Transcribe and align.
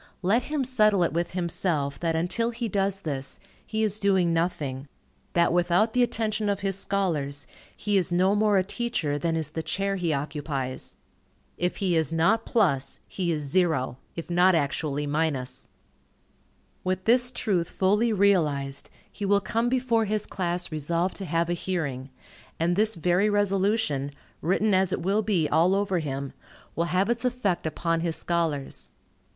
Let 0.23 0.41
him 0.45 0.63
settle 0.63 1.03
it 1.03 1.13
with 1.13 1.33
himself, 1.33 1.99
that 1.99 2.15
until 2.15 2.49
he 2.49 2.67
does 2.67 3.01
this, 3.01 3.39
he 3.63 3.83
is 3.83 3.99
doing 3.99 4.33
nothing; 4.33 4.87
that 5.33 5.53
without 5.53 5.93
the 5.93 6.01
attention 6.01 6.49
of 6.49 6.61
his 6.61 6.75
scholars, 6.75 7.45
he 7.77 7.97
is 7.97 8.11
no 8.11 8.33
more 8.33 8.57
a 8.57 8.63
teacher, 8.63 9.19
than 9.19 9.35
is 9.35 9.51
the 9.51 9.61
chair 9.61 9.97
he 9.97 10.11
occupies. 10.11 10.95
If 11.55 11.75
he 11.77 11.95
is 11.95 12.11
not 12.11 12.47
plus, 12.47 12.99
he 13.07 13.31
is 13.31 13.43
zero, 13.43 13.99
if 14.15 14.27
not 14.27 14.55
actually 14.55 15.05
minus. 15.05 15.67
With 16.83 17.05
this 17.05 17.29
truth 17.29 17.69
fully 17.69 18.11
realized, 18.11 18.89
he 19.11 19.23
will 19.23 19.39
come 19.39 19.69
before 19.69 20.05
his 20.05 20.25
class 20.25 20.71
resolved 20.71 21.15
to 21.17 21.25
have 21.25 21.47
a 21.47 21.53
hearing; 21.53 22.09
and 22.59 22.75
this 22.75 22.95
very 22.95 23.29
resolution, 23.29 24.09
written 24.41 24.73
as 24.73 24.91
it 24.91 25.01
will 25.03 25.21
be 25.21 25.47
all 25.49 25.75
over 25.75 25.99
him, 25.99 26.33
will 26.75 26.85
have 26.85 27.07
its 27.07 27.23
effect 27.23 27.67
upon 27.67 27.99
his 27.99 28.15
scholars. 28.15 28.89